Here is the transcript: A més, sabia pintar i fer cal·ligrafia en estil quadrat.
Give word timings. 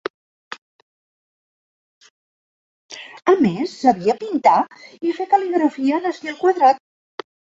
A 3.33 3.35
més, 3.43 3.75
sabia 3.75 4.17
pintar 4.23 4.57
i 5.09 5.15
fer 5.21 5.31
cal·ligrafia 5.35 6.01
en 6.01 6.09
estil 6.15 6.41
quadrat. 6.43 6.83